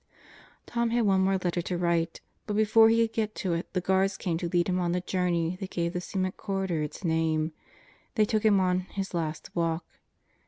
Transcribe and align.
Tom 0.65 0.89
had 0.89 1.05
one 1.05 1.21
more 1.21 1.37
letter 1.37 1.61
to 1.61 1.77
write, 1.77 2.21
but 2.47 2.55
before 2.55 2.89
he 2.89 3.07
could 3.07 3.13
get 3.13 3.35
to 3.35 3.53
it 3.53 3.71
the 3.73 3.81
guards 3.81 4.17
came 4.17 4.35
to 4.39 4.49
lead 4.49 4.67
him 4.67 4.79
on 4.79 4.93
the 4.93 5.01
journey 5.01 5.57
that 5.59 5.69
gave 5.69 5.93
the 5.93 6.01
cement 6.01 6.37
corridor 6.37 6.81
its 6.81 7.03
name. 7.03 7.51
They 8.15 8.25
took 8.25 8.41
him 8.43 8.59
on 8.59 8.79
his 8.79 9.13
'last 9.13 9.55
walk." 9.55 9.85